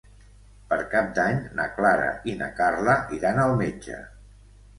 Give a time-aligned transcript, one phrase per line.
[0.69, 4.01] Per Cap d'Any na Clara i na Carla iran al metge.